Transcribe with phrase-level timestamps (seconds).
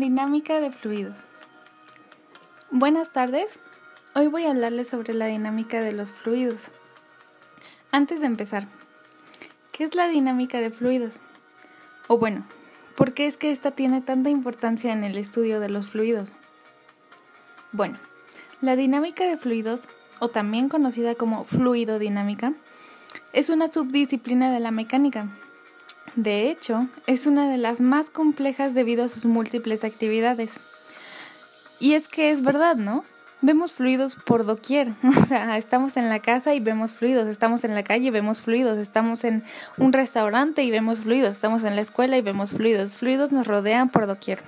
[0.00, 1.26] Dinámica de fluidos.
[2.70, 3.58] Buenas tardes.
[4.14, 6.70] Hoy voy a hablarles sobre la dinámica de los fluidos.
[7.90, 8.66] Antes de empezar,
[9.72, 11.20] ¿qué es la dinámica de fluidos?
[12.08, 12.46] O bueno,
[12.96, 16.32] ¿por qué es que esta tiene tanta importancia en el estudio de los fluidos?
[17.70, 17.98] Bueno,
[18.62, 19.82] la dinámica de fluidos,
[20.18, 22.54] o también conocida como fluidodinámica,
[23.34, 25.28] es una subdisciplina de la mecánica
[26.16, 30.52] de hecho, es una de las más complejas debido a sus múltiples actividades.
[31.78, 33.04] Y es que es verdad, ¿no?
[33.42, 34.88] Vemos fluidos por doquier.
[35.02, 38.40] O sea, estamos en la casa y vemos fluidos, estamos en la calle y vemos
[38.40, 39.44] fluidos, estamos en
[39.78, 42.94] un restaurante y vemos fluidos, estamos en la escuela y vemos fluidos.
[42.94, 44.42] Fluidos nos rodean por doquier.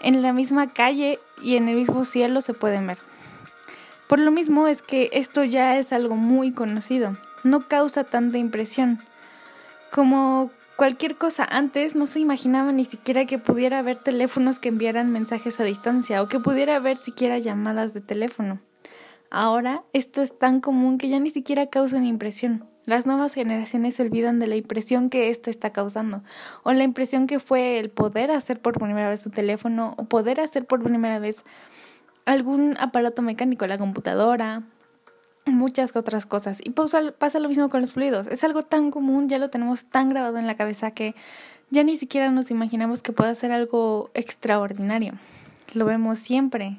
[0.00, 2.98] En la misma calle y en el mismo cielo se pueden ver.
[4.08, 7.16] Por lo mismo es que esto ya es algo muy conocido.
[7.44, 8.98] No causa tanta impresión.
[9.90, 11.44] Como cualquier cosa.
[11.44, 16.22] Antes no se imaginaba ni siquiera que pudiera haber teléfonos que enviaran mensajes a distancia
[16.22, 18.60] o que pudiera haber siquiera llamadas de teléfono.
[19.30, 22.68] Ahora esto es tan común que ya ni siquiera causa una impresión.
[22.84, 26.24] Las nuevas generaciones se olvidan de la impresión que esto está causando,
[26.64, 30.40] o la impresión que fue el poder hacer por primera vez un teléfono, o poder
[30.40, 31.44] hacer por primera vez
[32.24, 34.64] algún aparato mecánico, la computadora,
[35.46, 36.60] muchas otras cosas.
[36.62, 38.26] Y pasa, lo mismo con los fluidos.
[38.28, 41.14] Es algo tan común, ya lo tenemos tan grabado en la cabeza que
[41.70, 45.14] ya ni siquiera nos imaginamos que pueda ser algo extraordinario.
[45.74, 46.78] Lo vemos siempre.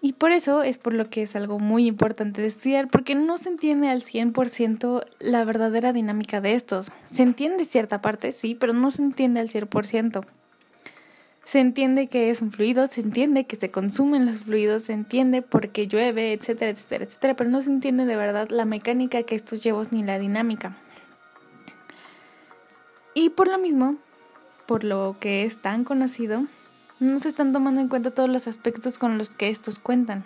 [0.00, 3.50] Y por eso es por lo que es algo muy importante estudiar, porque no se
[3.50, 6.90] entiende al 100% la verdadera dinámica de estos.
[7.12, 10.24] Se entiende cierta parte, sí, pero no se entiende al 100%.
[11.44, 15.42] Se entiende que es un fluido, se entiende que se consumen los fluidos, se entiende
[15.42, 19.34] por qué llueve, etcétera, etcétera, etcétera, pero no se entiende de verdad la mecánica que
[19.34, 20.76] estos llevos ni la dinámica.
[23.14, 23.96] Y por lo mismo,
[24.66, 26.44] por lo que es tan conocido,
[27.00, 30.24] no se están tomando en cuenta todos los aspectos con los que estos cuentan.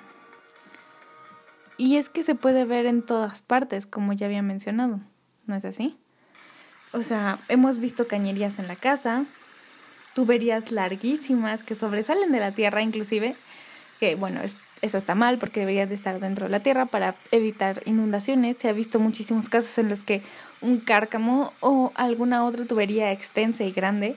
[1.78, 5.00] Y es que se puede ver en todas partes, como ya había mencionado,
[5.46, 5.98] ¿no es así?
[6.92, 9.24] O sea, hemos visto cañerías en la casa,
[10.16, 13.36] tuberías larguísimas que sobresalen de la tierra inclusive,
[14.00, 14.40] que bueno,
[14.80, 18.56] eso está mal porque debería de estar dentro de la tierra para evitar inundaciones.
[18.58, 20.22] Se ha visto muchísimos casos en los que
[20.62, 24.16] un cárcamo o alguna otra tubería extensa y grande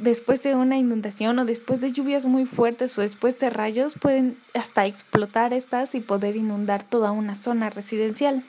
[0.00, 4.36] después de una inundación o después de lluvias muy fuertes o después de rayos pueden
[4.54, 8.42] hasta explotar estas y poder inundar toda una zona residencial.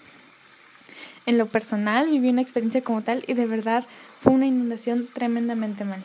[1.27, 3.85] En lo personal viví una experiencia como tal y de verdad
[4.19, 6.03] fue una inundación tremendamente mal.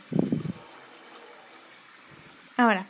[2.57, 2.87] Ahora,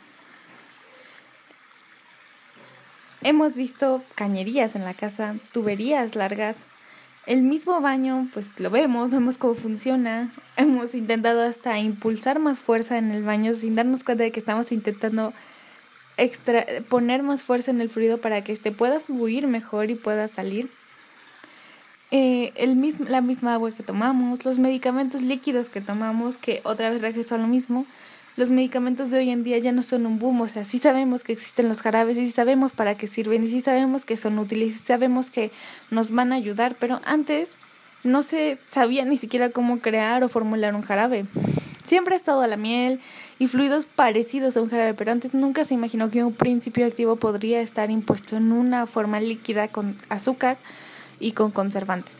[3.21, 6.55] hemos visto cañerías en la casa, tuberías largas,
[7.25, 10.31] el mismo baño, pues lo vemos, vemos cómo funciona.
[10.55, 14.71] Hemos intentado hasta impulsar más fuerza en el baño sin darnos cuenta de que estamos
[14.71, 15.33] intentando
[16.15, 20.29] extra poner más fuerza en el fluido para que este pueda fluir mejor y pueda
[20.29, 20.69] salir.
[22.11, 26.89] Eh, el mismo, la misma agua que tomamos, los medicamentos líquidos que tomamos, que otra
[26.89, 27.85] vez regreso a lo mismo,
[28.37, 31.23] los medicamentos de hoy en día ya no son un boom, o sea, sí sabemos
[31.23, 34.37] que existen los jarabes y sí sabemos para qué sirven y sí sabemos que son
[34.37, 35.51] útiles y sabemos que
[35.89, 37.49] nos van a ayudar, pero antes
[38.03, 41.25] no se sabía ni siquiera cómo crear o formular un jarabe.
[41.87, 42.99] Siempre ha estado la miel
[43.39, 47.15] y fluidos parecidos a un jarabe, pero antes nunca se imaginó que un principio activo
[47.15, 50.57] podría estar impuesto en una forma líquida con azúcar
[51.19, 52.17] y con conservantes.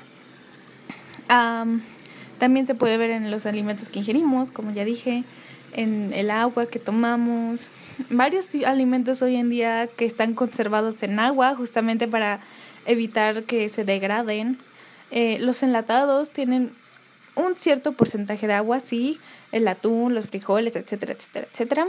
[1.27, 5.23] también se puede ver en los alimentos que ingerimos, como ya dije,
[5.73, 7.61] en el agua que tomamos.
[8.09, 12.39] Varios alimentos hoy en día que están conservados en agua justamente para
[12.85, 14.57] evitar que se degraden.
[15.11, 16.71] Eh, los enlatados tienen
[17.35, 19.19] un cierto porcentaje de agua, sí,
[19.51, 21.87] el atún, los frijoles, etcétera, etcétera, etcétera.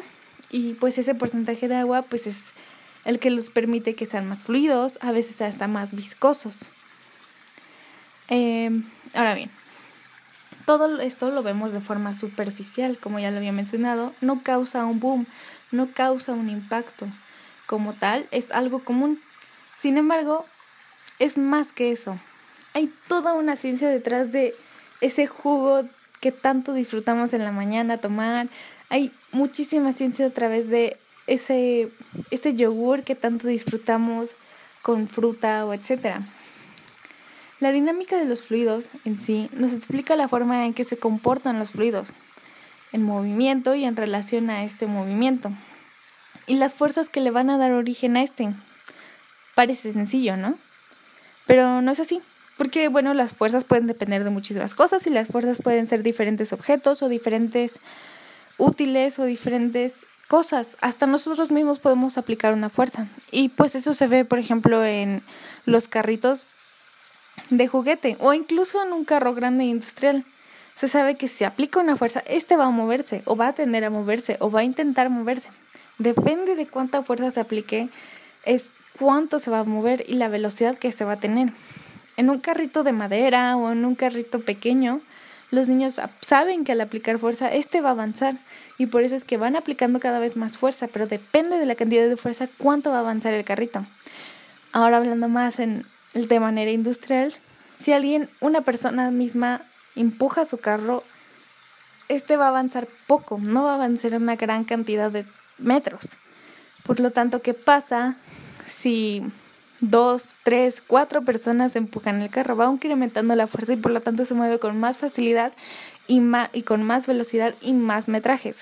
[0.50, 2.52] Y pues ese porcentaje de agua pues es
[3.04, 6.56] el que los permite que sean más fluidos, a veces hasta más viscosos.
[8.28, 8.70] Eh,
[9.14, 9.50] ahora bien,
[10.68, 15.00] todo esto lo vemos de forma superficial, como ya lo había mencionado, no causa un
[15.00, 15.26] boom,
[15.72, 17.06] no causa un impacto.
[17.64, 19.18] Como tal, es algo común.
[19.80, 20.44] Sin embargo,
[21.18, 22.18] es más que eso.
[22.74, 24.54] Hay toda una ciencia detrás de
[25.00, 25.84] ese jugo
[26.20, 28.48] que tanto disfrutamos en la mañana tomar.
[28.90, 31.88] Hay muchísima ciencia a través de ese,
[32.30, 34.32] ese yogur que tanto disfrutamos
[34.82, 36.20] con fruta o etcétera.
[37.60, 41.58] La dinámica de los fluidos en sí nos explica la forma en que se comportan
[41.58, 42.12] los fluidos,
[42.92, 45.50] en movimiento y en relación a este movimiento,
[46.46, 48.48] y las fuerzas que le van a dar origen a este.
[49.56, 50.56] Parece sencillo, ¿no?
[51.46, 52.20] Pero no es así,
[52.56, 56.52] porque bueno, las fuerzas pueden depender de muchísimas cosas y las fuerzas pueden ser diferentes
[56.52, 57.80] objetos o diferentes
[58.56, 59.94] útiles o diferentes
[60.28, 60.76] cosas.
[60.80, 63.08] Hasta nosotros mismos podemos aplicar una fuerza.
[63.32, 65.22] Y pues eso se ve, por ejemplo, en
[65.64, 66.46] los carritos
[67.50, 70.24] de juguete o incluso en un carro grande industrial.
[70.76, 73.84] Se sabe que si aplica una fuerza, este va a moverse o va a tender
[73.84, 75.48] a moverse o va a intentar moverse.
[75.98, 77.88] Depende de cuánta fuerza se aplique,
[78.44, 81.52] es cuánto se va a mover y la velocidad que se va a tener.
[82.16, 85.00] En un carrito de madera o en un carrito pequeño,
[85.50, 88.34] los niños saben que al aplicar fuerza, este va a avanzar
[88.76, 91.74] y por eso es que van aplicando cada vez más fuerza, pero depende de la
[91.74, 93.84] cantidad de fuerza cuánto va a avanzar el carrito.
[94.72, 97.34] Ahora hablando más en de manera industrial,
[97.78, 99.62] si alguien, una persona misma
[99.94, 101.04] empuja su carro,
[102.08, 105.24] este va a avanzar poco, no va a avanzar una gran cantidad de
[105.58, 106.16] metros.
[106.84, 108.16] Por lo tanto, ¿qué pasa
[108.66, 109.22] si
[109.80, 112.56] dos, tres, cuatro personas empujan el carro?
[112.56, 115.52] Va incrementando la fuerza y por lo tanto se mueve con más facilidad
[116.06, 116.22] y,
[116.52, 118.56] y con más velocidad y más metrajes.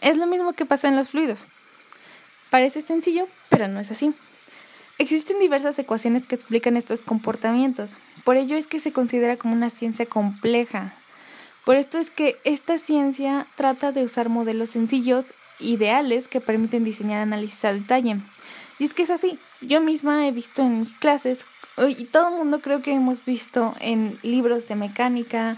[0.00, 1.40] Es lo mismo que pasa en los fluidos.
[2.50, 4.14] Parece sencillo, pero no es así.
[4.98, 7.98] Existen diversas ecuaciones que explican estos comportamientos.
[8.24, 10.94] Por ello es que se considera como una ciencia compleja.
[11.64, 15.24] Por esto es que esta ciencia trata de usar modelos sencillos,
[15.58, 18.16] ideales, que permiten diseñar análisis a detalle.
[18.78, 19.38] Y es que es así.
[19.60, 21.38] Yo misma he visto en mis clases,
[21.76, 25.56] y todo el mundo creo que hemos visto en libros de mecánica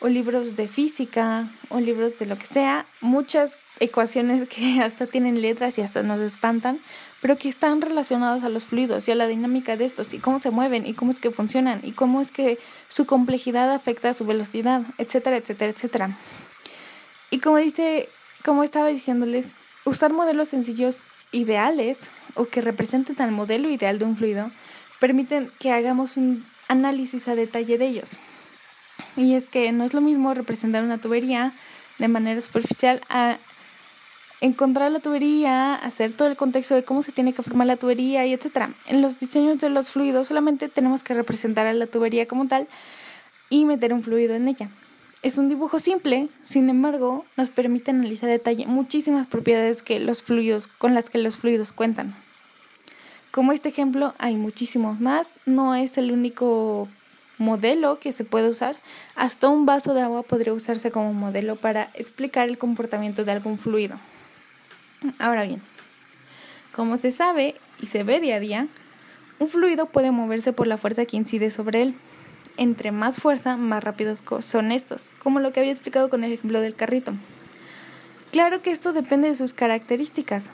[0.00, 5.40] o libros de física o libros de lo que sea, muchas ecuaciones que hasta tienen
[5.40, 6.80] letras y hasta nos espantan,
[7.22, 10.40] pero que están relacionados a los fluidos y a la dinámica de estos y cómo
[10.40, 12.58] se mueven y cómo es que funcionan y cómo es que
[12.90, 16.18] su complejidad afecta a su velocidad, etcétera, etcétera, etcétera.
[17.30, 18.08] Y como dice,
[18.44, 19.46] como estaba diciéndoles,
[19.84, 20.96] usar modelos sencillos
[21.30, 21.96] ideales
[22.34, 24.50] o que representen al modelo ideal de un fluido
[24.98, 28.10] permiten que hagamos un análisis a detalle de ellos.
[29.16, 31.52] Y es que no es lo mismo representar una tubería
[31.98, 33.38] de manera superficial a
[34.42, 38.26] encontrar la tubería, hacer todo el contexto de cómo se tiene que formar la tubería
[38.26, 38.70] y etcétera.
[38.88, 42.66] En los diseños de los fluidos solamente tenemos que representar a la tubería como tal
[43.50, 44.68] y meter un fluido en ella.
[45.22, 50.66] Es un dibujo simple, sin embargo, nos permite analizar detalle muchísimas propiedades que los fluidos
[50.66, 52.12] con las que los fluidos cuentan.
[53.30, 56.88] Como este ejemplo, hay muchísimos más, no es el único
[57.38, 58.74] modelo que se puede usar,
[59.14, 63.56] hasta un vaso de agua podría usarse como modelo para explicar el comportamiento de algún
[63.56, 63.98] fluido.
[65.18, 65.62] Ahora bien,
[66.74, 68.66] como se sabe y se ve día a día,
[69.38, 71.94] un fluido puede moverse por la fuerza que incide sobre él.
[72.56, 76.60] Entre más fuerza, más rápidos son estos, como lo que había explicado con el ejemplo
[76.60, 77.12] del carrito.
[78.30, 80.44] Claro que esto depende de sus características.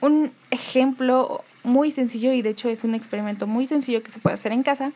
[0.00, 4.34] Un ejemplo muy sencillo, y de hecho es un experimento muy sencillo que se puede
[4.34, 4.92] hacer en casa,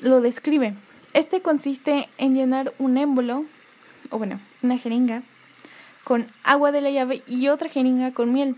[0.00, 0.74] lo describe.
[1.14, 3.44] Este consiste en llenar un émbolo,
[4.10, 5.22] o bueno, una jeringa,
[6.04, 8.56] con agua de la llave y otra jeringa con miel.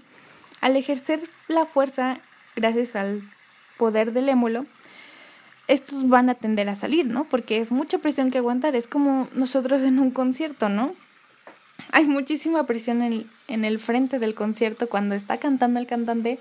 [0.61, 2.19] Al ejercer la fuerza,
[2.56, 3.23] gracias al
[3.76, 4.66] poder del émulo,
[5.66, 7.25] estos van a tender a salir, ¿no?
[7.25, 10.95] Porque es mucha presión que aguantar, es como nosotros en un concierto, ¿no?
[11.92, 16.38] Hay muchísima presión en, en el frente del concierto cuando está cantando el cantante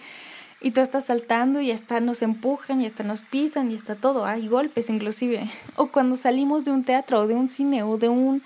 [0.61, 4.25] y tú estás saltando y hasta nos empujan y hasta nos pisan y hasta todo,
[4.25, 5.49] hay golpes inclusive.
[5.75, 8.41] O cuando salimos de un teatro o de un cine o de un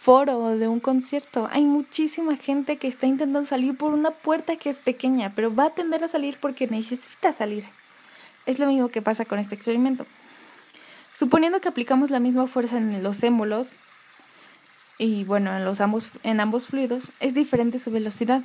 [0.00, 4.70] foro de un concierto, hay muchísima gente que está intentando salir por una puerta que
[4.70, 7.64] es pequeña, pero va a tender a salir porque necesita salir.
[8.46, 10.06] Es lo mismo que pasa con este experimento.
[11.16, 13.68] Suponiendo que aplicamos la misma fuerza en los émulos,
[14.98, 18.42] y bueno, en, los ambos, en ambos fluidos, es diferente su velocidad.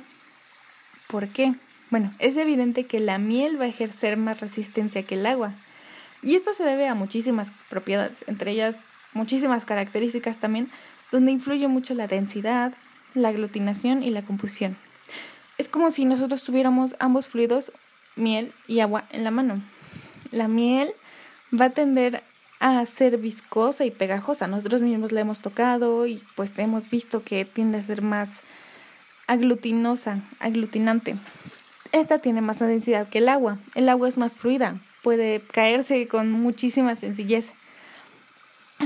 [1.08, 1.54] ¿Por qué?
[1.90, 5.52] Bueno, es evidente que la miel va a ejercer más resistencia que el agua.
[6.22, 8.76] Y esto se debe a muchísimas propiedades, entre ellas
[9.12, 10.68] muchísimas características también,
[11.12, 12.72] donde influye mucho la densidad,
[13.14, 14.76] la aglutinación y la composición.
[15.58, 17.72] Es como si nosotros tuviéramos ambos fluidos,
[18.16, 19.62] miel y agua, en la mano.
[20.30, 20.92] La miel
[21.58, 22.22] va a tender
[22.58, 24.46] a ser viscosa y pegajosa.
[24.46, 28.28] Nosotros mismos la hemos tocado y pues hemos visto que tiende a ser más
[29.26, 31.14] aglutinosa, aglutinante.
[31.92, 33.58] Esta tiene más densidad que el agua.
[33.74, 37.52] El agua es más fluida, puede caerse con muchísima sencillez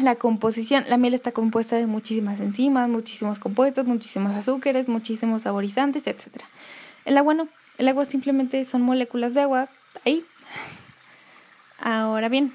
[0.02, 6.06] la composición, la miel está compuesta de muchísimas enzimas, muchísimos compuestos, muchísimos azúcares, muchísimos saborizantes,
[6.06, 6.26] etc.
[7.04, 9.68] El agua no, el agua simplemente son moléculas de agua
[10.04, 10.24] ahí.
[11.78, 12.52] Ahora bien,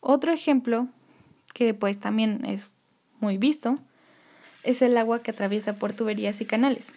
[0.00, 0.88] otro ejemplo
[1.52, 2.72] que pues también es
[3.20, 3.78] muy visto
[4.62, 6.88] es el agua que atraviesa por tuberías y canales.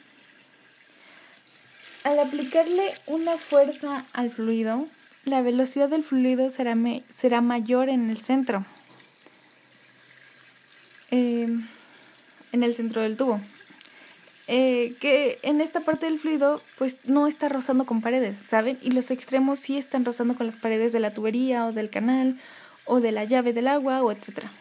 [2.04, 4.86] Al aplicarle una fuerza al fluido,
[5.24, 6.76] la velocidad del fluido será,
[7.18, 8.64] será mayor en el centro,
[11.16, 11.66] Em,
[12.52, 13.40] en el centro del tubo.
[14.48, 18.78] Eh, que en esta parte del fluido pues no está rozando con paredes, ¿saben?
[18.82, 22.38] Y los extremos sí están rozando con las paredes de la tubería o del canal
[22.86, 24.52] o de la llave del agua o etcétera.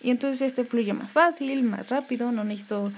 [0.00, 2.90] Y entonces este fluye más fácil, más rápido, no necesito,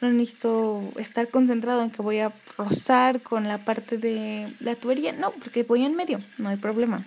[0.00, 5.12] no necesito estar concentrado en que voy a rozar con la parte de la tubería,
[5.12, 7.04] no, porque voy en medio, no hay problema.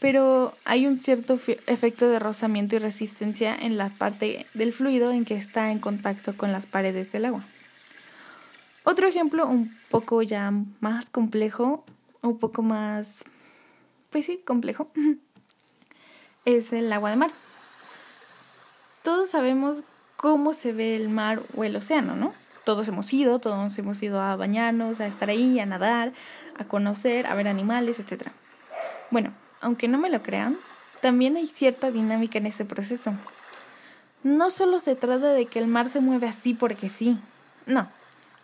[0.00, 5.24] Pero hay un cierto efecto de rozamiento y resistencia en la parte del fluido en
[5.24, 7.44] que está en contacto con las paredes del agua.
[8.84, 11.84] Otro ejemplo un poco ya más complejo,
[12.22, 13.24] un poco más,
[14.10, 14.90] pues sí, complejo,
[16.44, 17.30] es el agua de mar.
[19.02, 19.82] Todos sabemos
[20.16, 22.32] cómo se ve el mar o el océano, ¿no?
[22.64, 26.12] Todos hemos ido, todos hemos ido a bañarnos, a estar ahí, a nadar,
[26.56, 28.28] a conocer, a ver animales, etc.
[29.10, 30.56] Bueno, aunque no me lo crean,
[31.00, 33.12] también hay cierta dinámica en ese proceso.
[34.22, 37.18] No solo se trata de que el mar se mueve así porque sí,
[37.66, 37.88] no,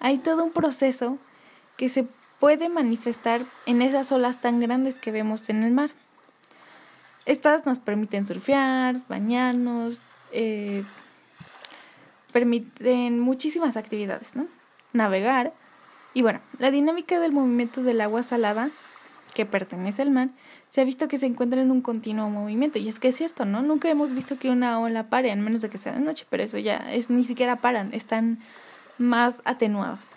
[0.00, 1.18] hay todo un proceso
[1.76, 2.06] que se
[2.38, 5.90] puede manifestar en esas olas tan grandes que vemos en el mar.
[7.26, 9.99] Estas nos permiten surfear, bañarnos,
[10.30, 10.85] eh,
[12.33, 14.47] permiten muchísimas actividades, ¿no?
[14.92, 15.52] Navegar.
[16.12, 18.68] Y bueno, la dinámica del movimiento del agua salada,
[19.33, 20.28] que pertenece al mar,
[20.75, 22.81] se ha visto que se encuentra en un continuo movimiento.
[22.81, 23.62] Y es que es cierto, ¿no?
[23.62, 26.43] Nunca hemos visto que una ola pare, a menos de que sea de noche, pero
[26.43, 28.40] eso ya es ni siquiera paran, están
[28.99, 30.09] más atenuadas.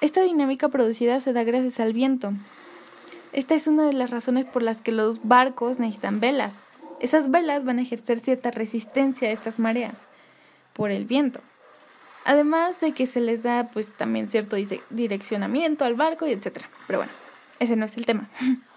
[0.00, 2.32] Esta dinámica producida se da gracias al viento.
[3.34, 6.54] Esta es una de las razones por las que los barcos necesitan velas.
[6.98, 9.96] Esas velas van a ejercer cierta resistencia a estas mareas
[10.72, 11.40] por el viento.
[12.24, 14.56] Además de que se les da pues también cierto
[14.88, 16.70] direccionamiento al barco y etcétera.
[16.86, 17.12] Pero bueno,
[17.58, 18.30] ese no es el tema.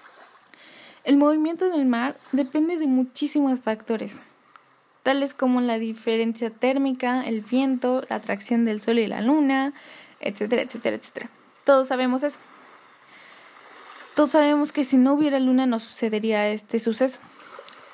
[1.08, 4.20] El movimiento del mar depende de muchísimos factores
[5.04, 9.72] tales como la diferencia térmica, el viento, la atracción del sol y la luna,
[10.20, 11.30] etcétera, etcétera, etcétera.
[11.64, 12.40] Todos sabemos eso.
[14.18, 17.20] Todos sabemos que si no hubiera luna no sucedería este suceso.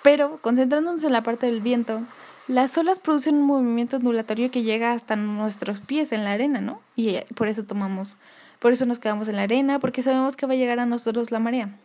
[0.02, 2.02] Pero, concentrándonos en la parte del viento,
[2.48, 6.82] las olas producen un movimiento ondulatorio que llega hasta nuestros pies en la arena, ¿no?
[6.96, 8.18] Y por eso tomamos,
[8.58, 11.30] por eso nos quedamos en la arena, porque sabemos que va a llegar a nosotros
[11.30, 11.78] la marea.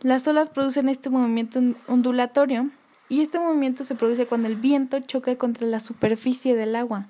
[0.00, 2.70] Las olas producen este movimiento ondulatorio
[3.08, 7.06] y este movimiento se produce cuando el viento choca contra la superficie del agua,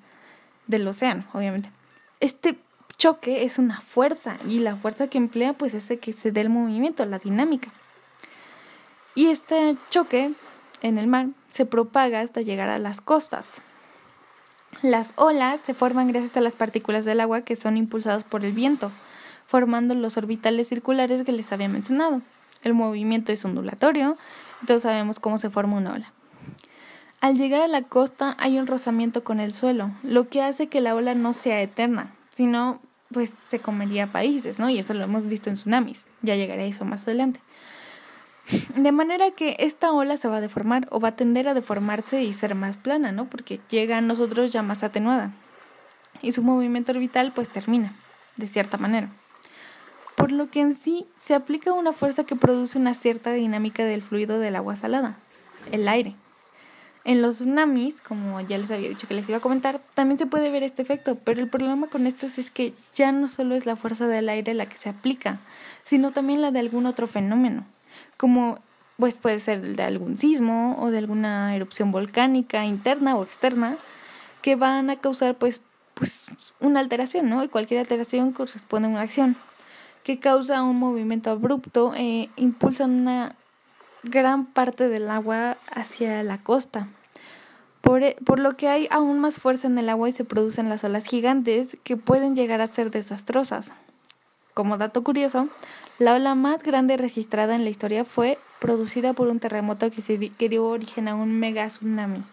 [0.66, 1.70] del océano, obviamente.
[2.20, 2.58] Este
[2.96, 6.48] choque es una fuerza y la fuerza que emplea pues es que se dé el
[6.48, 7.68] movimiento, la dinámica.
[9.14, 10.32] Y este choque
[10.80, 13.60] en el mar se propaga hasta llegar a las costas.
[14.80, 18.52] Las olas se forman gracias a las partículas del agua que son impulsadas por el
[18.52, 18.90] viento,
[19.46, 22.22] formando los orbitales circulares que les había mencionado.
[22.62, 24.16] El movimiento es ondulatorio
[24.66, 26.12] todos sabemos cómo se forma una ola.
[27.20, 30.80] Al llegar a la costa hay un rozamiento con el suelo, lo que hace que
[30.80, 32.80] la ola no sea eterna, sino
[33.12, 34.68] pues se comería países, ¿no?
[34.68, 36.06] Y eso lo hemos visto en tsunamis.
[36.22, 37.40] Ya llegaré a eso más adelante.
[38.76, 42.22] De manera que esta ola se va a deformar o va a tender a deformarse
[42.22, 43.26] y ser más plana, ¿no?
[43.26, 45.32] Porque llega a nosotros ya más atenuada.
[46.20, 47.92] Y su movimiento orbital pues termina,
[48.36, 49.08] de cierta manera
[50.18, 54.02] por lo que en sí se aplica una fuerza que produce una cierta dinámica del
[54.02, 55.16] fluido del agua salada,
[55.70, 56.16] el aire.
[57.04, 60.26] En los tsunamis, como ya les había dicho que les iba a comentar, también se
[60.26, 63.64] puede ver este efecto, pero el problema con estos es que ya no solo es
[63.64, 65.38] la fuerza del aire la que se aplica,
[65.84, 67.64] sino también la de algún otro fenómeno,
[68.16, 68.58] como
[68.96, 73.76] pues puede ser el de algún sismo o de alguna erupción volcánica interna o externa
[74.42, 75.60] que van a causar pues
[75.94, 76.26] pues
[76.60, 77.42] una alteración, ¿no?
[77.42, 79.36] Y cualquier alteración corresponde a una acción
[80.08, 83.36] que causa un movimiento abrupto e impulsan una
[84.02, 86.88] gran parte del agua hacia la costa.
[87.82, 90.70] Por, e, por, lo que hay aún más fuerza en el agua y se producen
[90.70, 93.74] las olas gigantes que pueden llegar a ser desastrosas.
[94.54, 95.46] Como dato curioso,
[95.98, 100.30] la ola más grande registrada en la historia fue producida por un terremoto que, se,
[100.30, 102.24] que dio origen a un mega tsunami,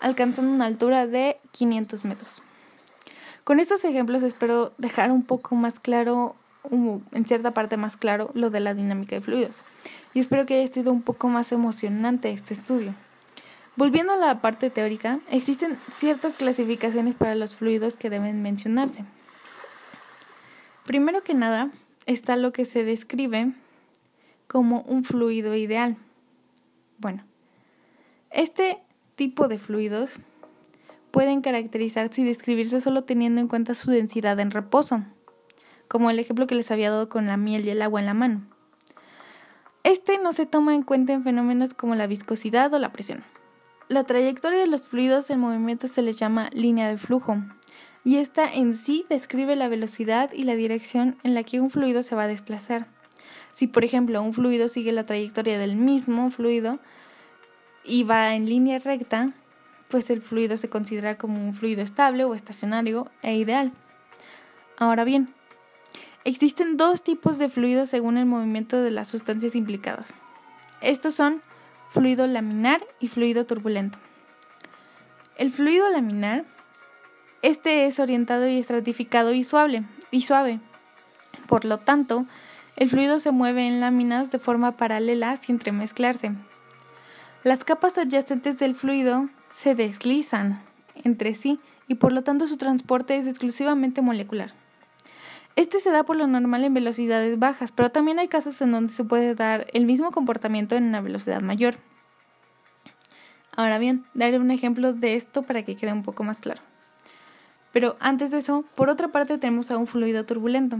[0.00, 2.42] alcanzando una altura de 500 metros.
[3.44, 6.34] Con estos ejemplos espero dejar un poco más claro
[6.70, 9.60] en cierta parte más claro lo de la dinámica de fluidos.
[10.14, 12.94] Y espero que haya sido un poco más emocionante este estudio.
[13.76, 19.04] Volviendo a la parte teórica, existen ciertas clasificaciones para los fluidos que deben mencionarse.
[20.84, 21.70] Primero que nada,
[22.04, 23.52] está lo que se describe
[24.46, 25.96] como un fluido ideal.
[26.98, 27.24] Bueno,
[28.30, 28.78] este
[29.16, 30.18] tipo de fluidos
[31.10, 35.02] pueden caracterizarse y describirse solo teniendo en cuenta su densidad en reposo
[35.92, 38.14] como el ejemplo que les había dado con la miel y el agua en la
[38.14, 38.40] mano.
[39.84, 43.22] Este no se toma en cuenta en fenómenos como la viscosidad o la presión.
[43.88, 47.36] la trayectoria de los fluidos en movimiento se les llama línea de flujo,
[48.04, 52.02] y esta en sí describe la velocidad y la dirección en la que un fluido
[52.02, 52.86] se va a desplazar.
[53.50, 56.78] Si, por ejemplo, un fluido sigue la trayectoria del mismo fluido
[57.84, 59.34] y va en línea recta,
[59.88, 63.72] pues el fluido se considera como un fluido estable o estacionario e ideal.
[64.78, 65.34] Ahora bien,
[66.24, 70.14] existen dos tipos de fluidos según el movimiento de las sustancias implicadas.
[70.80, 71.42] Estos son
[71.92, 73.98] fluido laminar y fluido turbulento.
[75.36, 76.44] El fluido laminar,
[77.42, 80.60] este es orientado y estratificado y suave, y suave.
[81.46, 82.26] Por lo tanto,
[82.76, 86.32] el fluido se mueve en láminas de forma paralela sin entremezclarse.
[87.44, 90.62] Las capas adyacentes del fluido se deslizan
[91.04, 94.61] entre sí y por lo tanto su transporte es exclusivamente molecular.
[95.54, 98.92] Este se da por lo normal en velocidades bajas, pero también hay casos en donde
[98.92, 101.74] se puede dar el mismo comportamiento en una velocidad mayor.
[103.54, 106.62] Ahora bien, daré un ejemplo de esto para que quede un poco más claro.
[107.70, 110.78] Pero antes de eso, por otra parte tenemos a un fluido turbulento.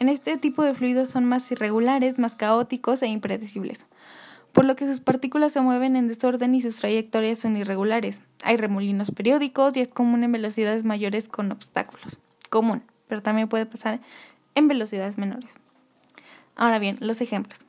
[0.00, 3.84] En este tipo de fluidos son más irregulares, más caóticos e impredecibles,
[4.52, 8.22] por lo que sus partículas se mueven en desorden y sus trayectorias son irregulares.
[8.42, 12.18] Hay remolinos periódicos y es común en velocidades mayores con obstáculos.
[12.48, 14.00] Común pero también puede pasar
[14.54, 15.50] en velocidades menores.
[16.56, 17.60] Ahora bien, los ejemplos.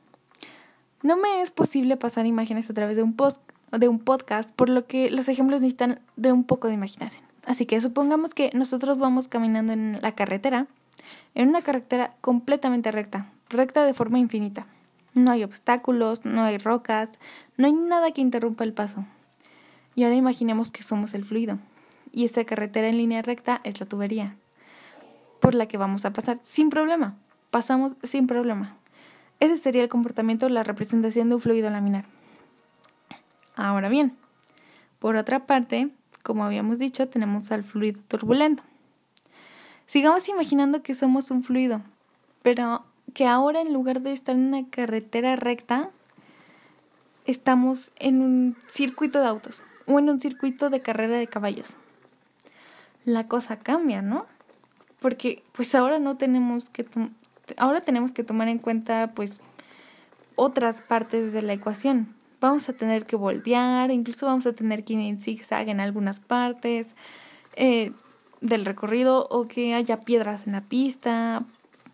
[1.02, 4.68] No me es posible pasar imágenes a través de un, post, de un podcast, por
[4.68, 7.24] lo que los ejemplos necesitan de un poco de imaginación.
[7.46, 10.66] Así que supongamos que nosotros vamos caminando en la carretera,
[11.34, 14.66] en una carretera completamente recta, recta de forma infinita.
[15.14, 17.08] No hay obstáculos, no hay rocas,
[17.56, 19.06] no hay nada que interrumpa el paso.
[19.94, 21.58] Y ahora imaginemos que somos el fluido.
[22.12, 24.36] Y esta carretera en línea recta es la tubería
[25.40, 27.16] por la que vamos a pasar sin problema.
[27.50, 28.76] Pasamos sin problema.
[29.40, 32.04] Ese sería el comportamiento la representación de un fluido laminar.
[33.56, 34.16] Ahora bien,
[34.98, 35.88] por otra parte,
[36.22, 38.62] como habíamos dicho, tenemos al fluido turbulento.
[39.86, 41.80] Sigamos imaginando que somos un fluido,
[42.42, 45.90] pero que ahora en lugar de estar en una carretera recta,
[47.26, 51.76] estamos en un circuito de autos o en un circuito de carrera de caballos.
[53.04, 54.26] La cosa cambia, ¿no?
[55.00, 56.86] Porque pues ahora no tenemos que
[57.56, 59.40] ahora tenemos que tomar en cuenta pues
[60.36, 62.14] otras partes de la ecuación.
[62.40, 66.20] Vamos a tener que voltear, incluso vamos a tener que ir en zigzag en algunas
[66.20, 66.88] partes
[67.56, 67.92] eh,
[68.40, 71.44] del recorrido o que haya piedras en la pista.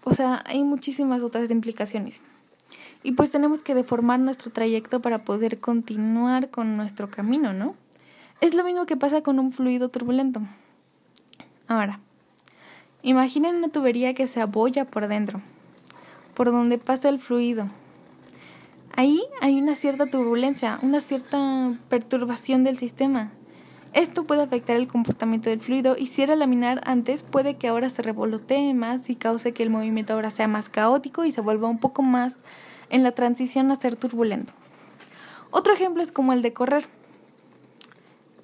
[0.04, 2.20] O sea, hay muchísimas otras implicaciones.
[3.02, 7.74] Y pues tenemos que deformar nuestro trayecto para poder continuar con nuestro camino, ¿no?
[8.40, 10.40] Es lo mismo que pasa con un fluido turbulento.
[11.66, 12.00] Ahora,
[13.06, 15.40] Imaginen una tubería que se abolla por dentro,
[16.34, 17.68] por donde pasa el fluido.
[18.96, 23.30] Ahí hay una cierta turbulencia, una cierta perturbación del sistema.
[23.92, 27.90] Esto puede afectar el comportamiento del fluido y si era laminar antes, puede que ahora
[27.90, 31.68] se revolotee más y cause que el movimiento ahora sea más caótico y se vuelva
[31.68, 32.38] un poco más
[32.90, 34.52] en la transición a ser turbulento.
[35.52, 36.88] Otro ejemplo es como el de correr.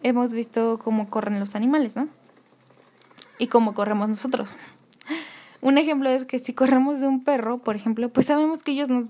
[0.05, 2.21] Hemos visto cómo corren los animales, ¿no?
[3.42, 4.57] Y cómo corremos nosotros.
[5.61, 8.88] Un ejemplo es que si corremos de un perro, por ejemplo, pues sabemos que ellos
[8.88, 9.09] nos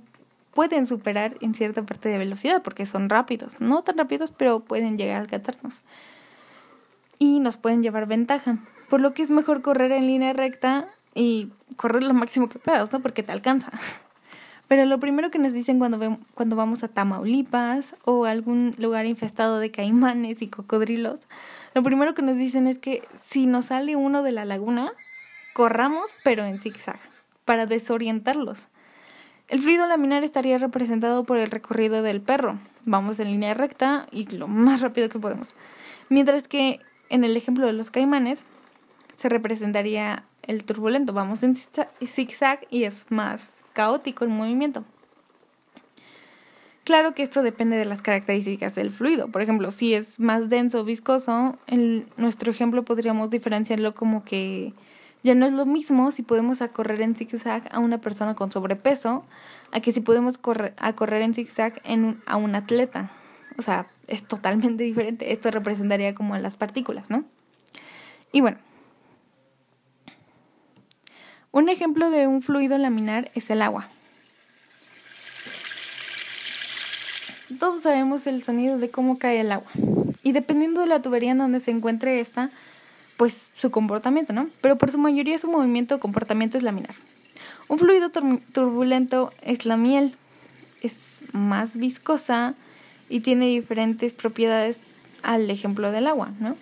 [0.55, 4.97] pueden superar en cierta parte de velocidad porque son rápidos, no tan rápidos, pero pueden
[4.97, 5.83] llegar a alcanzarnos.
[7.19, 8.57] Y nos pueden llevar ventaja,
[8.89, 12.91] por lo que es mejor correr en línea recta y correr lo máximo que puedas,
[12.91, 13.01] ¿no?
[13.01, 13.71] Porque te alcanza.
[14.73, 19.59] Pero lo primero que nos dicen cuando, cuando vamos a Tamaulipas o algún lugar infestado
[19.59, 21.21] de caimanes y cocodrilos,
[21.75, 24.95] lo primero que nos dicen es que si nos sale uno de la laguna,
[25.53, 26.99] corramos pero en zigzag,
[27.45, 28.67] para desorientarlos.
[29.49, 32.59] El fluido laminar estaría representado por el recorrido del perro.
[32.87, 35.55] Vamos en línea recta y lo más rápido que podemos.
[36.09, 36.81] Mientras que
[37.11, 38.45] en el ejemplo de los caimanes
[39.19, 41.13] se representaría el turbulento.
[41.13, 44.85] Vamos en zigzag y es más caótico el movimiento.
[46.85, 49.29] Claro que esto depende de las características del fluido.
[49.29, 54.73] Por ejemplo, si es más denso o viscoso, en nuestro ejemplo podríamos diferenciarlo como que
[55.23, 59.25] ya no es lo mismo si podemos correr en zigzag a una persona con sobrepeso
[59.71, 63.13] a que si podemos correr, a correr en zigzag en a un atleta.
[63.57, 65.33] O sea, es totalmente diferente.
[65.33, 67.25] Esto representaría como las partículas, ¿no?
[68.33, 68.59] Y bueno,
[71.53, 73.89] un ejemplo de un fluido laminar es el agua.
[77.61, 79.71] Todos sabemos el sonido de cómo cae el agua.
[80.23, 82.51] Y dependiendo de la tubería en donde se encuentre esta,
[83.19, 84.49] pues su comportamiento, ¿no?
[84.63, 86.95] Pero por su mayoría su movimiento o comportamiento es laminar.
[87.69, 90.17] Un fluido turbulento es la miel.
[90.81, 92.55] Es más viscosa
[93.09, 94.77] y tiene diferentes propiedades
[95.23, 96.57] al ejemplo del agua, ¿no?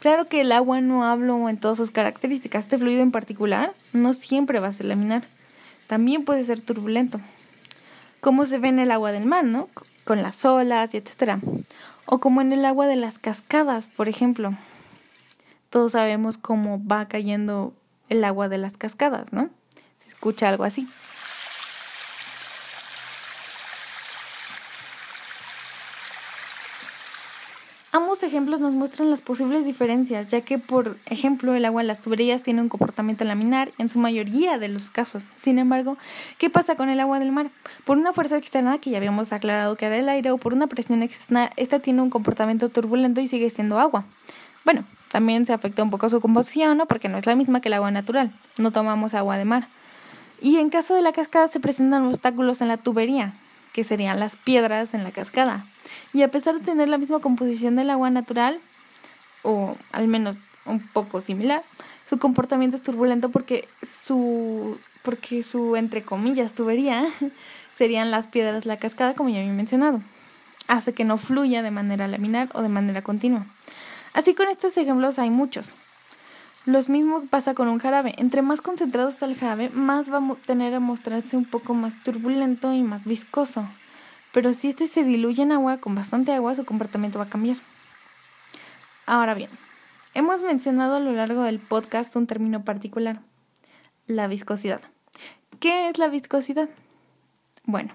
[0.00, 2.64] Claro que el agua no hablo en todas sus características.
[2.64, 5.24] Este fluido en particular no siempre va a ser laminar.
[5.88, 7.20] También puede ser turbulento.
[8.20, 9.68] Como se ve en el agua del mar, ¿no?
[10.04, 11.40] Con las olas y etcétera.
[12.06, 14.54] O como en el agua de las cascadas, por ejemplo.
[15.70, 17.74] Todos sabemos cómo va cayendo
[18.08, 19.50] el agua de las cascadas, ¿no?
[19.98, 20.88] Se escucha algo así.
[27.98, 32.00] Ambos ejemplos nos muestran las posibles diferencias, ya que, por ejemplo, el agua en las
[32.00, 35.24] tuberías tiene un comportamiento laminar en su mayoría de los casos.
[35.36, 35.98] Sin embargo,
[36.38, 37.50] ¿qué pasa con el agua del mar?
[37.84, 40.68] Por una fuerza externa, que ya habíamos aclarado que era el aire, o por una
[40.68, 44.04] presión externa, esta tiene un comportamiento turbulento y sigue siendo agua.
[44.64, 46.86] Bueno, también se afecta un poco su composición, ¿no?
[46.86, 48.30] Porque no es la misma que el agua natural.
[48.58, 49.66] No tomamos agua de mar.
[50.40, 53.32] Y en caso de la cascada se presentan obstáculos en la tubería,
[53.72, 55.64] que serían las piedras en la cascada.
[56.12, 58.58] Y a pesar de tener la misma composición del agua natural,
[59.42, 61.62] o al menos un poco similar,
[62.08, 67.06] su comportamiento es turbulento porque su, porque su entre comillas, tubería
[67.76, 70.00] serían las piedras de la cascada, como ya había mencionado.
[70.66, 73.46] Hace que no fluya de manera laminar o de manera continua.
[74.12, 75.74] Así con estos ejemplos hay muchos.
[76.68, 78.14] Lo mismo pasa con un jarabe.
[78.18, 81.94] Entre más concentrado está el jarabe, más va a tener a mostrarse un poco más
[82.04, 83.66] turbulento y más viscoso
[84.32, 87.56] pero si este se diluye en agua con bastante agua, su comportamiento va a cambiar.
[89.06, 89.50] Ahora bien,
[90.14, 93.20] hemos mencionado a lo largo del podcast un término particular,
[94.06, 94.80] la viscosidad.
[95.60, 96.68] ¿Qué es la viscosidad?
[97.64, 97.94] Bueno,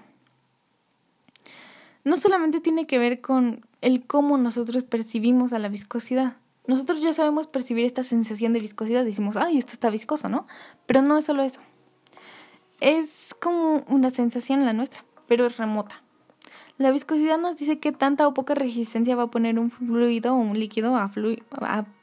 [2.04, 6.34] no solamente tiene que ver con el cómo nosotros percibimos a la viscosidad.
[6.66, 10.46] Nosotros ya sabemos percibir esta sensación de viscosidad, decimos, ay, esto está viscoso, ¿no?
[10.86, 11.60] Pero no es solo eso.
[12.80, 16.02] Es como una sensación la nuestra, pero es remota.
[16.76, 20.38] La viscosidad nos dice qué tanta o poca resistencia va a poner un fluido o
[20.38, 21.10] un líquido a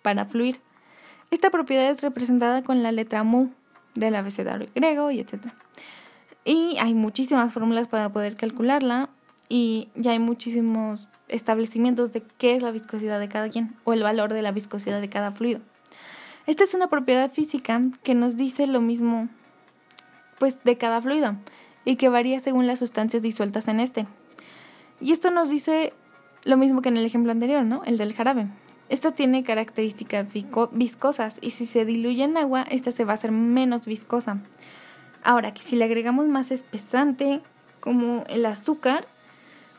[0.01, 0.61] para fluir.
[1.29, 3.49] Esta propiedad es representada con la letra mu
[3.95, 5.47] del abecedario griego y etc.
[6.45, 9.09] Y hay muchísimas fórmulas para poder calcularla
[9.49, 14.03] y ya hay muchísimos establecimientos de qué es la viscosidad de cada quien o el
[14.03, 15.61] valor de la viscosidad de cada fluido.
[16.47, 19.29] Esta es una propiedad física que nos dice lo mismo
[20.39, 21.35] pues de cada fluido
[21.85, 24.07] y que varía según las sustancias disueltas en este.
[24.99, 25.93] Y esto nos dice
[26.43, 27.83] lo mismo que en el ejemplo anterior, ¿no?
[27.85, 28.47] El del jarabe.
[28.89, 30.27] Esta tiene características
[30.71, 34.39] viscosas y si se diluye en agua, esta se va a hacer menos viscosa.
[35.23, 37.41] Ahora, que si le agregamos más espesante,
[37.79, 39.05] como el azúcar,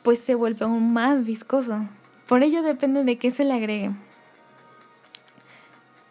[0.03, 1.81] pues se vuelve aún más viscoso.
[2.27, 3.91] Por ello depende de qué se le agregue.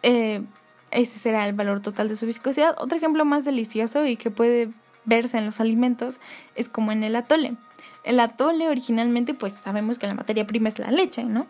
[0.02, 0.42] Eh,
[0.90, 2.74] ese será el valor total de su viscosidad.
[2.78, 4.70] Otro ejemplo más delicioso y que puede
[5.04, 6.20] verse en los alimentos
[6.54, 7.56] es como en el atole.
[8.04, 11.46] El atole originalmente pues sabemos que la materia prima es la leche, ¿no?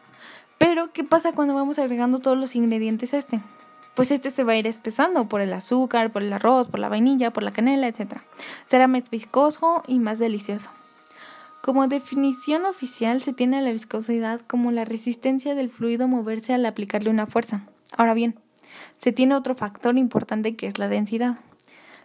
[0.59, 3.41] Pero ¿qué pasa cuando vamos agregando todos los ingredientes a este?
[3.95, 6.89] Pues este se va a ir espesando por el azúcar, por el arroz, por la
[6.89, 8.19] vainilla, por la canela, etc.
[8.69, 10.71] Será más viscoso y más delicioso.
[11.63, 16.67] Como definición oficial se tiene la viscosidad como la resistencia del fluido a moverse al
[16.67, 17.63] aplicarle una fuerza.
[17.97, 18.35] Ahora bien,
[18.99, 21.39] se tiene otro factor importante que es la densidad.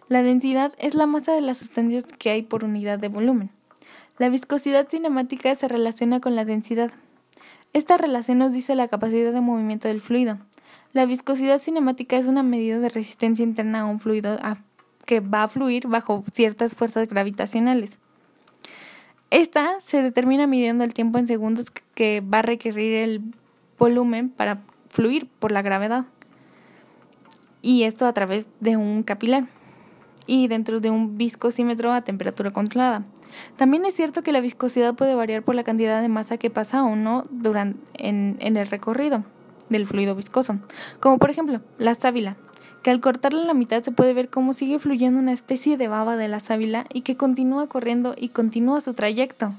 [0.06, 3.50] La densidad es la masa de las sustancias que hay por unidad de volumen.
[4.16, 6.92] La viscosidad cinemática se relaciona con la densidad.
[7.72, 10.38] Esta relación nos dice la capacidad de movimiento del fluido.
[10.92, 14.38] La viscosidad cinemática es una medida de resistencia interna a un fluido
[15.04, 17.98] que va a fluir bajo ciertas fuerzas gravitacionales.
[19.30, 23.22] Esta se determina midiendo el tiempo en segundos que va a requerir el
[23.78, 26.06] volumen para fluir por la gravedad.
[27.60, 29.48] Y esto a través de un capilar
[30.26, 33.04] y dentro de un viscosímetro a temperatura controlada.
[33.56, 36.82] También es cierto que la viscosidad puede variar por la cantidad de masa que pasa
[36.84, 39.24] o no durante, en, en el recorrido
[39.68, 40.58] del fluido viscoso,
[41.00, 42.36] como por ejemplo la sábila,
[42.88, 45.88] que al cortarla en la mitad se puede ver cómo sigue fluyendo una especie de
[45.88, 49.52] baba de la sábila y que continúa corriendo y continúa su trayecto,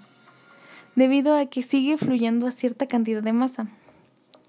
[0.95, 3.67] debido a que sigue fluyendo a cierta cantidad de masa.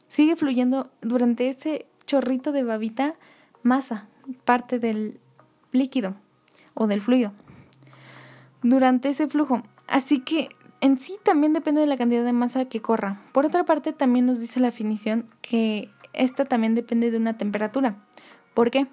[0.09, 3.17] Sigue fluyendo durante ese chorrito de babita
[3.63, 4.07] masa,
[4.47, 5.21] parte del
[5.73, 6.15] líquido
[6.73, 7.35] o del fluido
[8.63, 9.63] durante ese flujo.
[9.89, 10.49] Así que
[10.81, 13.21] en sí también depende de la cantidad de masa que corra.
[13.33, 17.97] Por otra parte, también nos dice la definición que esta también depende de una temperatura.
[18.61, 18.89] ¿Por qué?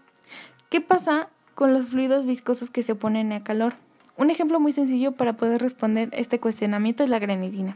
[0.69, 3.73] ¿Qué pasa con los fluidos viscosos que se oponen a calor?
[4.15, 7.75] Un ejemplo muy sencillo para poder responder este cuestionamiento es la granitina.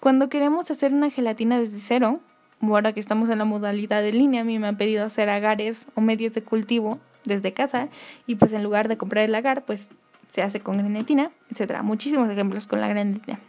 [0.00, 2.20] Cuando queremos hacer una gelatina desde cero,
[2.62, 5.88] ahora que estamos en la modalidad de línea, a mí me han pedido hacer agares
[5.94, 7.88] o medios de cultivo desde casa
[8.26, 9.90] y pues en lugar de comprar el agar, pues
[10.32, 11.82] se hace con granitina, etcétera.
[11.82, 13.40] Muchísimos ejemplos con la granitina.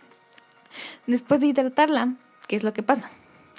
[1.08, 2.16] Después de hidratarla,
[2.50, 3.12] ¿qué es lo que pasa?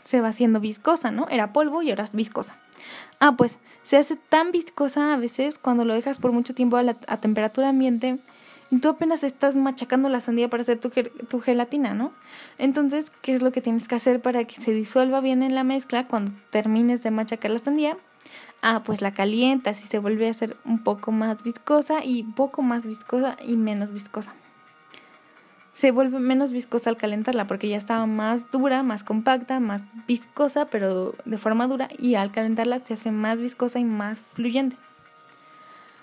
[0.05, 1.29] Se va haciendo viscosa, ¿no?
[1.31, 2.59] Era polvo y ahora es viscosa.
[3.21, 6.83] Ah, pues se hace tan viscosa a veces cuando lo dejas por mucho tiempo a,
[6.83, 8.19] la, a temperatura ambiente
[8.71, 12.13] y tú apenas estás machacando la sandía para hacer tu, tu, gelatina, ¿no?
[12.59, 15.63] Entonces, ¿qué es lo que tienes que hacer para que se disuelva bien en la
[15.63, 17.97] mezcla cuando termines de machacar la sandía?
[18.63, 22.63] Ah, pues la calientas y se vuelve a hacer un poco más viscosa y poco
[22.63, 24.35] más viscosa y menos viscosa.
[25.77, 30.65] Se vuelve menos viscosa al calentarla porque ya estaba más dura, más compacta, más viscosa,
[30.65, 34.79] pero de forma dura y al calentarla se hace más viscosa y más fluyente.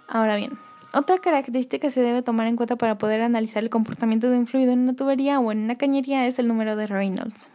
[0.08, 0.52] Ahora bien,
[0.94, 4.46] otra característica que se debe tomar en cuenta para poder analizar el comportamiento de un
[4.46, 7.50] fluido en una tubería o en una cañería es el número de Reynolds.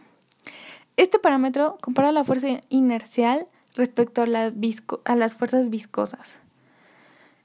[0.97, 6.37] Este parámetro compara la fuerza inercial respecto a, las fuerzas viscosas.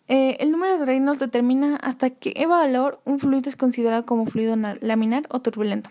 [0.08, 4.56] Eh, el número de Reynolds determina hasta qué valor un fluido es considerado como fluido
[4.80, 5.90] laminar o turbulento.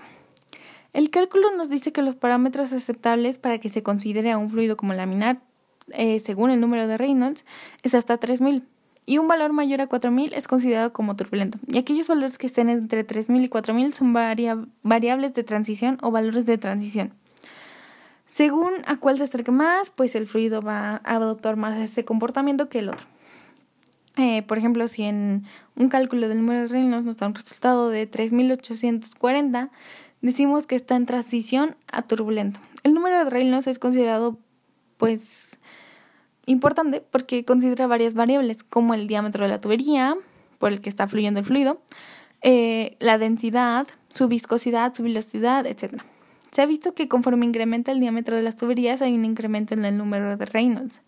[0.93, 4.77] El cálculo nos dice que los parámetros aceptables para que se considere a un fluido
[4.77, 5.41] como laminar,
[5.89, 7.43] eh, según el número de Reynolds,
[7.81, 8.67] es hasta 3000
[9.05, 11.57] y un valor mayor a 4000 es considerado como turbulento.
[11.67, 16.45] Y aquellos valores que estén entre 3000 y 4000 son variables de transición o valores
[16.45, 17.13] de transición.
[18.27, 22.69] Según a cuál se acerque más, pues el fluido va a adoptar más ese comportamiento
[22.69, 23.12] que el otro.
[24.17, 25.43] Eh, por ejemplo, si en
[25.75, 29.71] un cálculo del número de Reynolds nos da un resultado de 3840,
[30.21, 32.59] decimos que está en transición a turbulento.
[32.83, 34.37] El número de Reynolds es considerado
[34.97, 35.57] pues
[36.45, 40.15] importante porque considera varias variables como el diámetro de la tubería
[40.59, 41.81] por el que está fluyendo el fluido,
[42.41, 46.01] eh, la densidad, su viscosidad, su velocidad, etc.
[46.51, 49.85] Se ha visto que conforme incrementa el diámetro de las tuberías hay un incremento en
[49.85, 51.01] el número de Reynolds,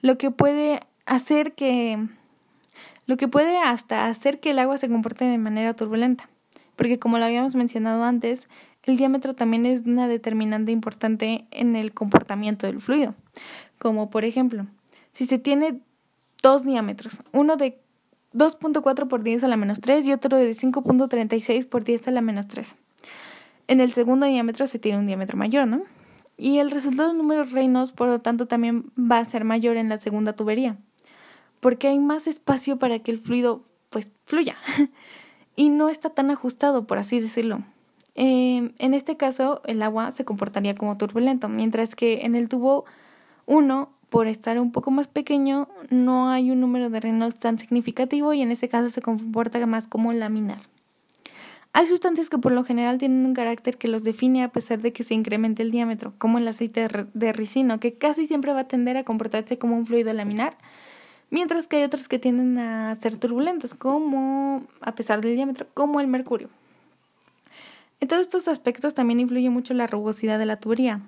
[0.00, 1.98] lo que puede hacer que
[3.08, 6.28] lo que puede hasta hacer que el agua se comporte de manera turbulenta,
[6.76, 8.48] porque como lo habíamos mencionado antes,
[8.84, 13.14] el diámetro también es una determinante importante en el comportamiento del fluido,
[13.78, 14.66] como por ejemplo,
[15.12, 15.80] si se tiene
[16.42, 17.80] dos diámetros, uno de
[18.34, 22.20] 2.4 por 10 a la menos 3 y otro de 5.36 por 10 a la
[22.20, 22.76] menos 3.
[23.68, 25.82] En el segundo diámetro se tiene un diámetro mayor, ¿no?
[26.36, 29.98] Y el resultado de reinos, por lo tanto, también va a ser mayor en la
[29.98, 30.76] segunda tubería,
[31.60, 34.56] porque hay más espacio para que el fluido, pues, fluya.
[35.56, 37.62] y no está tan ajustado, por así decirlo.
[38.14, 42.84] Eh, en este caso, el agua se comportaría como turbulento, mientras que en el tubo
[43.46, 48.32] 1 por estar un poco más pequeño, no hay un número de Reynolds tan significativo
[48.32, 50.62] y en ese caso se comporta más como laminar.
[51.74, 54.92] Hay sustancias que por lo general tienen un carácter que los define a pesar de
[54.92, 58.68] que se incremente el diámetro, como el aceite de ricino, que casi siempre va a
[58.68, 60.56] tender a comportarse como un fluido laminar,
[61.30, 66.00] mientras que hay otros que tienden a ser turbulentos, como, a pesar del diámetro, como
[66.00, 66.48] el mercurio.
[68.00, 71.00] En todos estos aspectos también influye mucho la rugosidad de la tubería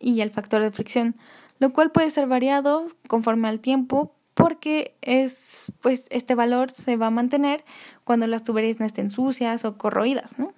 [0.00, 1.14] y el factor de fricción,
[1.58, 7.08] lo cual puede ser variado conforme al tiempo porque es pues este valor se va
[7.08, 7.64] a mantener
[8.04, 10.52] cuando las tuberías no estén sucias o corroídas, ¿no?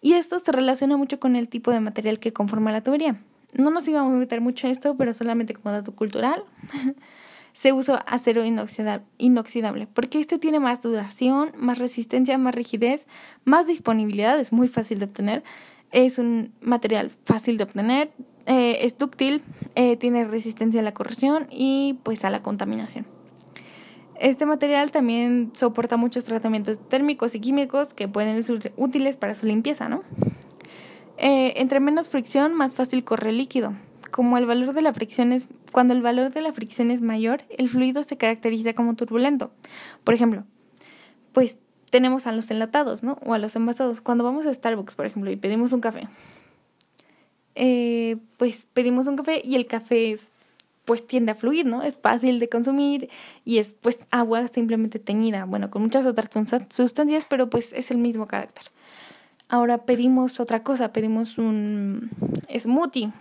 [0.00, 3.20] Y esto se relaciona mucho con el tipo de material que conforma la tubería.
[3.54, 6.44] No nos íbamos a meter mucho en esto, pero solamente como dato cultural.
[7.52, 13.06] se usa acero inoxidable, inoxidable, porque este tiene más duración, más resistencia, más rigidez,
[13.44, 15.44] más disponibilidad, es muy fácil de obtener,
[15.90, 18.12] es un material fácil de obtener,
[18.46, 19.42] eh, es dúctil,
[19.74, 23.06] eh, tiene resistencia a la corrosión y pues a la contaminación.
[24.18, 29.46] Este material también soporta muchos tratamientos térmicos y químicos que pueden ser útiles para su
[29.46, 30.02] limpieza, ¿no?
[31.18, 33.74] Eh, entre menos fricción, más fácil corre el líquido.
[34.12, 37.42] Como el valor de la fricción es, cuando el valor de la fricción es mayor,
[37.48, 39.50] el fluido se caracteriza como turbulento.
[40.04, 40.44] Por ejemplo,
[41.32, 41.56] pues
[41.88, 43.18] tenemos a los enlatados, ¿no?
[43.24, 44.02] O a los envasados.
[44.02, 46.08] Cuando vamos a Starbucks, por ejemplo, y pedimos un café,
[47.54, 50.28] eh, pues pedimos un café y el café es,
[50.84, 51.82] pues tiende a fluir, ¿no?
[51.82, 53.08] Es fácil de consumir
[53.46, 56.28] y es pues agua simplemente teñida, bueno, con muchas otras
[56.68, 58.64] sustancias, pero pues es el mismo carácter.
[59.48, 62.10] Ahora pedimos otra cosa, pedimos un
[62.58, 63.12] smoothie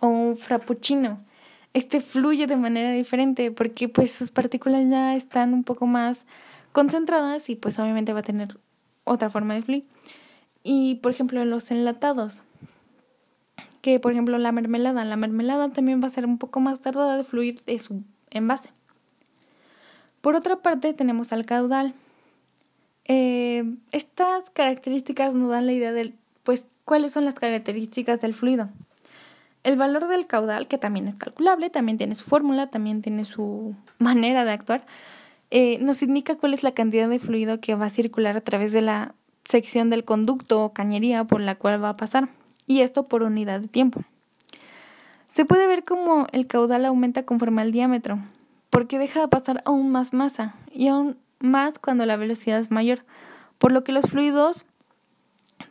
[0.00, 1.24] o un frappuccino.
[1.72, 6.26] Este fluye de manera diferente porque pues sus partículas ya están un poco más
[6.72, 8.58] concentradas y pues obviamente va a tener
[9.04, 9.84] otra forma de fluir.
[10.62, 12.42] Y por ejemplo, los enlatados,
[13.82, 17.16] que por ejemplo la mermelada, la mermelada también va a ser un poco más tardada
[17.16, 18.70] de fluir de su envase.
[20.20, 21.94] Por otra parte tenemos al caudal.
[23.04, 28.68] Eh, estas características nos dan la idea de pues cuáles son las características del fluido.
[29.66, 33.74] El valor del caudal, que también es calculable, también tiene su fórmula, también tiene su
[33.98, 34.86] manera de actuar,
[35.50, 38.70] eh, nos indica cuál es la cantidad de fluido que va a circular a través
[38.70, 42.28] de la sección del conducto o cañería por la cual va a pasar.
[42.68, 44.02] y esto por unidad de tiempo.
[45.28, 48.20] Se puede ver cómo el caudal aumenta conforme al diámetro,
[48.70, 53.04] porque deja de pasar aún más masa y aún más cuando la velocidad es mayor,
[53.58, 54.64] por lo que los fluidos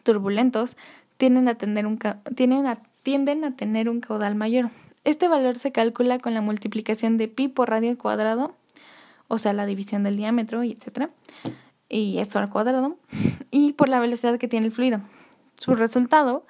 [0.04, 0.76] turbulentos
[1.16, 1.98] tienden a, tener un,
[2.36, 4.72] tienden a, tienden a tener un caudal mayor.
[5.04, 8.56] Este valor se calcula con la multiplicación de pi por radio al cuadrado,
[9.28, 11.12] o sea, la división del diámetro y etcétera,
[11.88, 12.98] y esto al cuadrado,
[13.52, 15.02] y por la velocidad que tiene el fluido.
[15.60, 16.48] Su resultado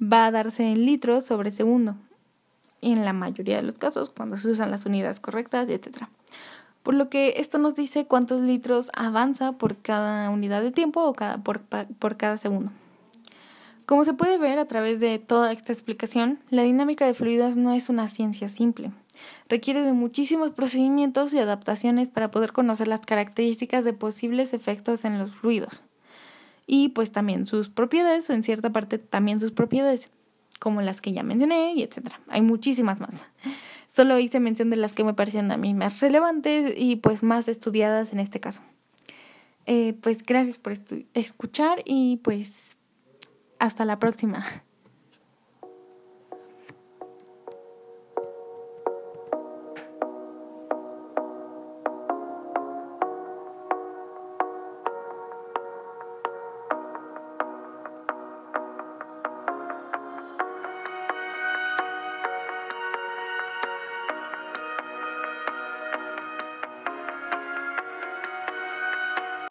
[0.00, 1.96] va a darse en litros sobre segundo,
[2.80, 6.08] y en la mayoría de los casos cuando se usan las unidades correctas, etcétera.
[6.84, 11.14] Por lo que esto nos dice cuántos litros avanza por cada unidad de tiempo o
[11.14, 12.70] cada, por, por cada segundo.
[13.86, 17.72] Como se puede ver a través de toda esta explicación, la dinámica de fluidos no
[17.72, 18.90] es una ciencia simple.
[19.48, 25.20] Requiere de muchísimos procedimientos y adaptaciones para poder conocer las características de posibles efectos en
[25.20, 25.84] los fluidos.
[26.66, 30.10] Y pues también sus propiedades, o en cierta parte también sus propiedades,
[30.58, 32.20] como las que ya mencioné, y etcétera.
[32.26, 33.14] Hay muchísimas más.
[33.86, 37.46] Solo hice mención de las que me parecían a mí más relevantes y pues más
[37.46, 38.62] estudiadas en este caso.
[39.64, 40.74] Eh, pues gracias por
[41.14, 42.75] escuchar y pues
[43.58, 44.44] hasta la próxima.